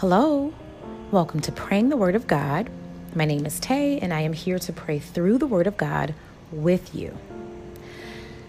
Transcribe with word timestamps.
Hello, 0.00 0.52
welcome 1.10 1.40
to 1.40 1.50
Praying 1.50 1.88
the 1.88 1.96
Word 1.96 2.14
of 2.14 2.26
God. 2.26 2.68
My 3.14 3.24
name 3.24 3.46
is 3.46 3.58
Tay, 3.58 3.98
and 3.98 4.12
I 4.12 4.20
am 4.20 4.34
here 4.34 4.58
to 4.58 4.70
pray 4.70 4.98
through 4.98 5.38
the 5.38 5.46
Word 5.46 5.66
of 5.66 5.78
God 5.78 6.14
with 6.52 6.94
you. 6.94 7.16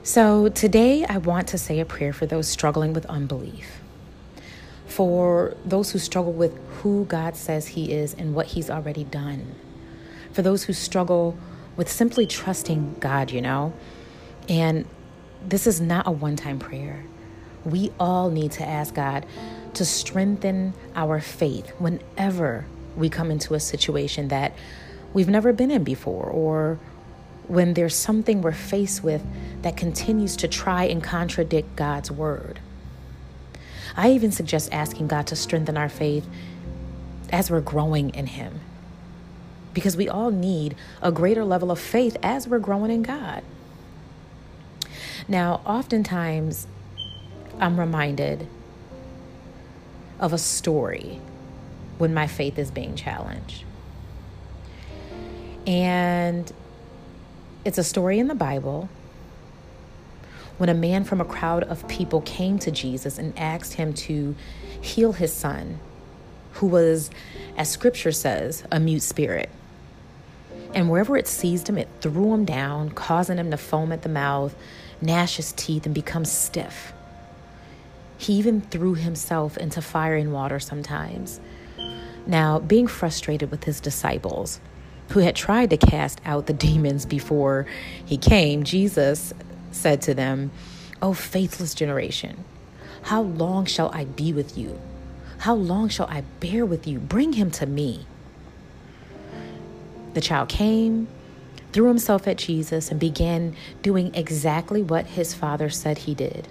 So, 0.03 0.49
today 0.49 1.05
I 1.05 1.19
want 1.19 1.47
to 1.47 1.57
say 1.57 1.79
a 1.79 1.85
prayer 1.85 2.11
for 2.11 2.25
those 2.25 2.49
struggling 2.49 2.91
with 2.91 3.05
unbelief, 3.05 3.79
for 4.87 5.55
those 5.63 5.91
who 5.91 5.99
struggle 5.99 6.33
with 6.33 6.53
who 6.81 7.05
God 7.05 7.37
says 7.37 7.67
He 7.67 7.93
is 7.93 8.13
and 8.13 8.35
what 8.35 8.47
He's 8.47 8.69
already 8.69 9.05
done, 9.05 9.55
for 10.33 10.41
those 10.41 10.65
who 10.65 10.73
struggle 10.73 11.37
with 11.77 11.89
simply 11.89 12.27
trusting 12.27 12.97
God, 12.99 13.31
you 13.31 13.41
know. 13.41 13.71
And 14.49 14.85
this 15.47 15.65
is 15.65 15.79
not 15.79 16.07
a 16.07 16.11
one 16.11 16.35
time 16.35 16.59
prayer. 16.59 17.05
We 17.65 17.91
all 17.99 18.29
need 18.29 18.51
to 18.53 18.65
ask 18.65 18.93
God 18.93 19.25
to 19.73 19.85
strengthen 19.85 20.73
our 20.95 21.19
faith 21.19 21.69
whenever 21.79 22.65
we 22.95 23.09
come 23.09 23.29
into 23.29 23.53
a 23.53 23.59
situation 23.59 24.29
that 24.29 24.53
we've 25.13 25.29
never 25.29 25.53
been 25.53 25.71
in 25.71 25.83
before 25.83 26.25
or 26.25 26.79
when 27.47 27.73
there's 27.73 27.95
something 27.95 28.41
we're 28.41 28.51
faced 28.51 29.03
with 29.03 29.23
that 29.61 29.77
continues 29.77 30.35
to 30.37 30.47
try 30.47 30.83
and 30.83 31.03
contradict 31.03 31.75
God's 31.75 32.11
word. 32.11 32.59
I 33.95 34.11
even 34.11 34.31
suggest 34.31 34.69
asking 34.71 35.07
God 35.07 35.27
to 35.27 35.35
strengthen 35.35 35.77
our 35.77 35.89
faith 35.89 36.27
as 37.31 37.49
we're 37.49 37.61
growing 37.61 38.09
in 38.11 38.27
Him. 38.27 38.61
Because 39.73 39.95
we 39.95 40.09
all 40.09 40.31
need 40.31 40.75
a 41.01 41.11
greater 41.11 41.43
level 41.45 41.71
of 41.71 41.79
faith 41.79 42.17
as 42.21 42.47
we're 42.47 42.59
growing 42.59 42.91
in 42.91 43.03
God. 43.03 43.43
Now, 45.27 45.61
oftentimes, 45.65 46.67
I'm 47.59 47.79
reminded 47.79 48.47
of 50.19 50.33
a 50.33 50.37
story 50.37 51.19
when 51.97 52.13
my 52.13 52.27
faith 52.27 52.57
is 52.59 52.71
being 52.71 52.95
challenged. 52.95 53.63
And 55.65 56.51
it's 57.65 57.77
a 57.77 57.83
story 57.83 58.19
in 58.19 58.27
the 58.27 58.35
Bible 58.35 58.89
when 60.57 60.69
a 60.69 60.73
man 60.73 61.03
from 61.03 61.21
a 61.21 61.25
crowd 61.25 61.63
of 61.63 61.87
people 61.87 62.21
came 62.21 62.57
to 62.59 62.71
Jesus 62.71 63.17
and 63.17 63.37
asked 63.37 63.73
him 63.73 63.93
to 63.93 64.35
heal 64.81 65.13
his 65.13 65.33
son, 65.33 65.79
who 66.53 66.67
was, 66.67 67.11
as 67.57 67.69
scripture 67.69 68.11
says, 68.11 68.63
a 68.71 68.79
mute 68.79 69.03
spirit. 69.03 69.49
And 70.73 70.89
wherever 70.89 71.17
it 71.17 71.27
seized 71.27 71.69
him, 71.69 71.77
it 71.77 71.89
threw 72.01 72.33
him 72.33 72.45
down, 72.45 72.91
causing 72.91 73.37
him 73.37 73.51
to 73.51 73.57
foam 73.57 73.91
at 73.91 74.01
the 74.01 74.09
mouth, 74.09 74.55
gnash 75.01 75.37
his 75.37 75.53
teeth, 75.53 75.85
and 75.85 75.93
become 75.93 76.25
stiff. 76.25 76.93
He 78.17 78.33
even 78.33 78.61
threw 78.61 78.95
himself 78.95 79.57
into 79.57 79.81
fire 79.81 80.15
and 80.15 80.33
water 80.33 80.59
sometimes. 80.59 81.39
Now, 82.25 82.59
being 82.59 82.87
frustrated 82.87 83.51
with 83.51 83.63
his 83.63 83.79
disciples, 83.79 84.59
who 85.09 85.19
had 85.19 85.35
tried 85.35 85.69
to 85.69 85.77
cast 85.77 86.19
out 86.25 86.47
the 86.47 86.53
demons 86.53 87.05
before 87.05 87.65
he 88.05 88.17
came, 88.17 88.63
Jesus 88.63 89.33
said 89.71 90.01
to 90.03 90.13
them, 90.13 90.51
O 91.01 91.13
faithless 91.13 91.73
generation, 91.73 92.43
how 93.03 93.21
long 93.21 93.65
shall 93.65 93.89
I 93.93 94.05
be 94.05 94.33
with 94.33 94.57
you? 94.57 94.79
How 95.39 95.53
long 95.53 95.87
shall 95.87 96.07
I 96.07 96.21
bear 96.39 96.65
with 96.65 96.87
you? 96.87 96.99
Bring 96.99 97.33
him 97.33 97.51
to 97.51 97.65
me. 97.65 98.05
The 100.13 100.21
child 100.21 100.49
came, 100.49 101.07
threw 101.71 101.87
himself 101.87 102.27
at 102.27 102.37
Jesus, 102.37 102.89
and 102.89 102.99
began 102.99 103.55
doing 103.83 104.13
exactly 104.15 104.81
what 104.81 105.05
his 105.05 105.33
father 105.33 105.69
said 105.69 105.99
he 105.99 106.15
did. 106.15 106.47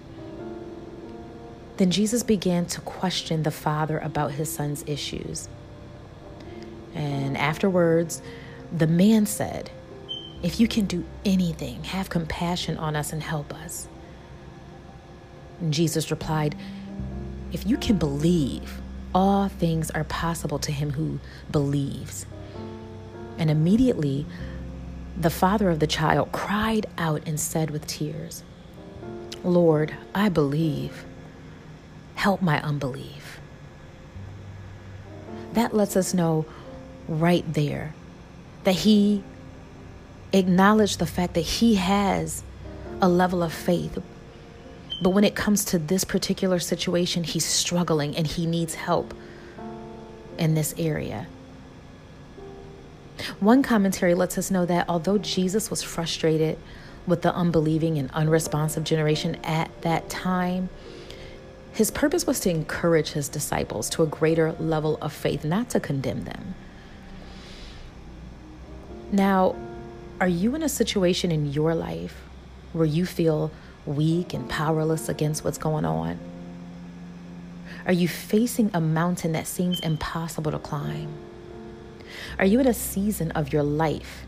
Then 1.77 1.91
Jesus 1.91 2.23
began 2.23 2.67
to 2.67 2.81
question 2.81 3.43
the 3.43 3.51
father 3.51 3.99
about 3.99 4.33
his 4.33 4.51
son's 4.51 4.83
issues. 4.87 5.49
And 6.95 7.37
afterwards, 7.37 8.23
the 8.73 8.87
man 8.87 9.27
said, 9.27 9.71
If 10.43 10.59
you 10.59 10.69
can 10.69 10.87
do 10.87 11.05
anything, 11.25 11.85
have 11.85 12.09
compassion 12.09 12.79
on 12.79 12.97
us 12.97 13.13
and 13.13 13.23
help 13.23 13.53
us. 13.53 13.89
And 15.61 15.73
Jesus 15.73 16.11
replied, 16.11 16.57
If 17.53 17.67
you 17.67 17.77
can 17.77 17.99
believe, 17.99 18.81
all 19.15 19.49
things 19.49 19.91
are 19.91 20.05
possible 20.05 20.59
to 20.61 20.73
him 20.73 20.93
who 20.93 21.21
believes. 21.51 22.27
And 23.39 23.51
immediately, 23.51 24.25
the 25.19 25.31
father 25.31 25.69
of 25.69 25.81
the 25.81 25.87
child 25.87 26.33
cried 26.33 26.87
out 26.97 27.23
and 27.27 27.39
said 27.39 27.71
with 27.71 27.87
tears, 27.87 28.43
Lord, 29.45 29.95
I 30.15 30.31
believe 30.31 31.05
help 32.17 32.43
my 32.43 32.61
unbelief. 32.63 33.39
That 35.53 35.75
lets 35.75 35.97
us 35.97 36.13
know 36.13 36.45
right 37.09 37.45
there 37.55 37.95
that 38.65 38.75
he 38.75 39.23
acknowledged 40.33 40.99
the 40.99 41.07
fact 41.07 41.35
that 41.35 41.43
he 41.43 41.77
has 41.77 42.43
a 43.01 43.09
level 43.09 43.43
of 43.43 43.53
faith. 43.53 43.99
But 45.03 45.11
when 45.11 45.25
it 45.25 45.37
comes 45.37 45.65
to 45.67 45.79
this 45.79 46.03
particular 46.05 46.59
situation, 46.59 47.23
he's 47.23 47.45
struggling 47.45 48.17
and 48.17 48.27
he 48.27 48.45
needs 48.45 48.75
help 48.75 49.15
in 50.39 50.55
this 50.55 50.75
area. 50.77 51.29
One 53.41 53.63
commentary 53.63 54.15
lets 54.15 54.37
us 54.37 54.51
know 54.51 54.67
that 54.67 54.89
although 54.89 55.19
Jesus 55.19 55.71
was 55.71 55.83
frustrated 55.83 56.59
with 57.07 57.23
the 57.23 57.35
unbelieving 57.35 57.99
and 57.99 58.11
unresponsive 58.11 58.85
generation 58.85 59.37
at 59.45 59.71
that 59.83 60.11
time, 60.11 60.69
his 61.77 61.91
purpose 61.91 62.27
was 62.27 62.41
to 62.41 62.49
encourage 62.49 63.11
his 63.11 63.29
disciples 63.29 63.91
to 63.91 64.03
a 64.03 64.07
greater 64.07 64.53
level 64.53 64.97
of 65.03 65.13
faith, 65.13 65.45
not 65.45 65.69
to 65.69 65.79
condemn 65.79 66.25
them. 66.25 66.55
Now, 69.13 69.55
are 70.19 70.27
you 70.27 70.55
in 70.55 70.63
a 70.63 70.71
situation 70.71 71.31
in 71.31 71.53
your 71.53 71.75
life 71.75 72.17
where 72.73 72.87
you 72.87 73.05
feel 73.05 73.51
weak 73.85 74.33
and 74.33 74.49
powerless 74.49 75.11
against 75.11 75.45
what's 75.45 75.59
going 75.59 75.85
on? 75.85 76.19
Are 77.87 77.93
you 77.93 78.09
facing 78.09 78.71
a 78.73 78.81
mountain 78.81 79.33
that 79.33 79.47
seems 79.47 79.79
impossible 79.81 80.53
to 80.53 80.59
climb? 80.59 81.13
Are 82.39 82.47
you 82.47 82.59
in 82.59 82.67
a 82.67 82.73
season 82.73 83.33
of 83.33 83.53
your 83.53 83.63
life 83.63 84.25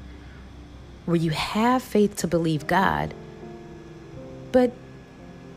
where 1.07 1.17
you 1.17 1.31
have 1.31 1.83
faith 1.83 2.15
to 2.17 2.29
believe 2.29 2.67
God, 2.67 3.15
but 4.53 4.71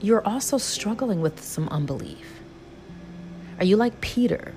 you're 0.02 0.26
also 0.28 0.58
struggling 0.58 1.22
with 1.22 1.44
some 1.44 1.70
unbelief? 1.70 2.40
Are 3.60 3.66
you 3.66 3.78
like 3.78 4.02
Peter, 4.02 4.54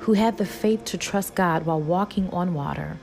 who 0.00 0.14
had 0.14 0.38
the 0.38 0.46
faith 0.46 0.84
to 0.86 0.98
trust 0.98 1.34
God 1.34 1.66
while 1.66 1.80
walking 1.80 2.30
on 2.30 2.54
water? 2.54 2.98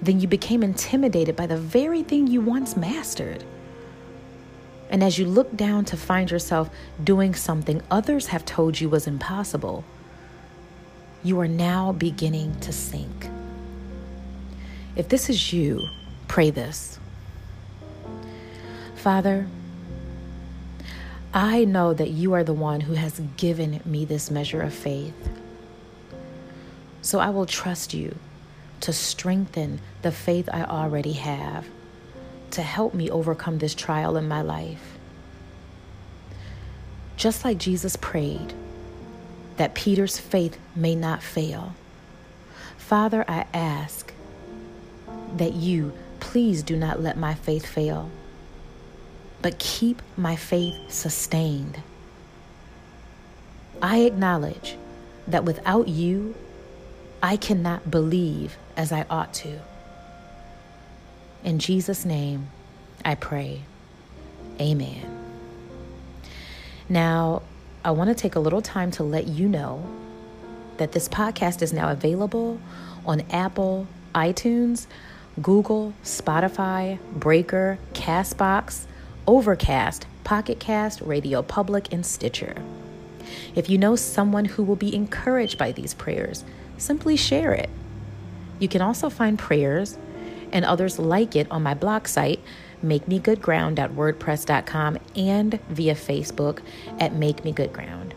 Then 0.00 0.20
you 0.20 0.28
became 0.28 0.62
intimidated 0.62 1.34
by 1.34 1.46
the 1.46 1.56
very 1.56 2.02
thing 2.02 2.26
you 2.26 2.40
once 2.40 2.76
mastered. 2.76 3.42
And 4.88 5.02
as 5.02 5.18
you 5.18 5.26
look 5.26 5.56
down 5.56 5.84
to 5.86 5.96
find 5.96 6.30
yourself 6.30 6.70
doing 7.02 7.34
something 7.34 7.82
others 7.90 8.28
have 8.28 8.44
told 8.44 8.80
you 8.80 8.88
was 8.88 9.06
impossible, 9.06 9.84
you 11.22 11.38
are 11.40 11.48
now 11.48 11.92
beginning 11.92 12.58
to 12.60 12.72
sink. 12.72 13.28
If 14.96 15.08
this 15.08 15.28
is 15.28 15.52
you, 15.52 15.88
pray 16.28 16.50
this 16.50 16.98
Father, 18.94 19.46
I 21.32 21.64
know 21.64 21.94
that 21.94 22.10
you 22.10 22.32
are 22.32 22.42
the 22.42 22.52
one 22.52 22.80
who 22.80 22.94
has 22.94 23.20
given 23.36 23.80
me 23.84 24.04
this 24.04 24.30
measure 24.30 24.62
of 24.62 24.74
faith. 24.74 25.28
So 27.02 27.20
I 27.20 27.30
will 27.30 27.46
trust 27.46 27.94
you 27.94 28.16
to 28.80 28.92
strengthen 28.92 29.80
the 30.02 30.10
faith 30.10 30.48
I 30.52 30.64
already 30.64 31.12
have, 31.12 31.66
to 32.52 32.62
help 32.62 32.94
me 32.94 33.08
overcome 33.10 33.58
this 33.58 33.74
trial 33.74 34.16
in 34.16 34.26
my 34.26 34.42
life. 34.42 34.98
Just 37.16 37.44
like 37.44 37.58
Jesus 37.58 37.94
prayed 37.96 38.52
that 39.56 39.74
Peter's 39.74 40.18
faith 40.18 40.58
may 40.74 40.94
not 40.94 41.22
fail, 41.22 41.74
Father, 42.76 43.24
I 43.28 43.46
ask 43.54 44.12
that 45.36 45.52
you 45.52 45.92
please 46.18 46.62
do 46.64 46.76
not 46.76 47.00
let 47.00 47.16
my 47.16 47.34
faith 47.34 47.66
fail 47.66 48.10
but 49.42 49.58
keep 49.58 50.02
my 50.16 50.36
faith 50.36 50.74
sustained. 50.88 51.80
I 53.82 54.00
acknowledge 54.00 54.76
that 55.26 55.44
without 55.44 55.88
you, 55.88 56.34
I 57.22 57.36
cannot 57.36 57.90
believe 57.90 58.56
as 58.76 58.92
I 58.92 59.06
ought 59.08 59.32
to. 59.34 59.60
In 61.44 61.58
Jesus' 61.58 62.04
name, 62.04 62.48
I 63.04 63.14
pray. 63.14 63.62
Amen. 64.60 65.18
Now, 66.88 67.42
I 67.84 67.92
want 67.92 68.08
to 68.08 68.14
take 68.14 68.34
a 68.34 68.40
little 68.40 68.60
time 68.60 68.90
to 68.92 69.02
let 69.02 69.26
you 69.26 69.48
know 69.48 69.86
that 70.76 70.92
this 70.92 71.08
podcast 71.08 71.62
is 71.62 71.72
now 71.72 71.90
available 71.90 72.60
on 73.06 73.22
Apple, 73.30 73.86
iTunes, 74.14 74.86
Google, 75.40 75.94
Spotify, 76.02 76.98
Breaker, 77.12 77.78
Castbox, 77.94 78.84
Overcast, 79.30 80.06
Pocket 80.24 80.58
Cast, 80.58 81.00
Radio 81.02 81.40
Public, 81.40 81.92
and 81.92 82.04
Stitcher. 82.04 82.56
If 83.54 83.70
you 83.70 83.78
know 83.78 83.94
someone 83.94 84.44
who 84.44 84.64
will 84.64 84.74
be 84.74 84.92
encouraged 84.92 85.56
by 85.56 85.70
these 85.70 85.94
prayers, 85.94 86.44
simply 86.78 87.14
share 87.14 87.52
it. 87.52 87.70
You 88.58 88.66
can 88.66 88.82
also 88.82 89.08
find 89.08 89.38
prayers 89.38 89.96
and 90.50 90.64
others 90.64 90.98
like 90.98 91.36
it 91.36 91.48
on 91.48 91.62
my 91.62 91.74
blog 91.74 92.08
site, 92.08 92.40
makemegoodground.wordpress.com, 92.84 94.98
and 95.14 95.60
via 95.68 95.94
Facebook 95.94 96.58
at 96.98 97.14
Make 97.14 97.44
Me 97.44 97.52
Good 97.52 97.72
Ground. 97.72 98.14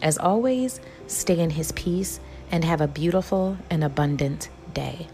As 0.00 0.16
always, 0.16 0.80
stay 1.06 1.40
in 1.40 1.50
His 1.50 1.72
peace 1.72 2.20
and 2.50 2.64
have 2.64 2.80
a 2.80 2.88
beautiful 2.88 3.58
and 3.68 3.84
abundant 3.84 4.48
day. 4.72 5.08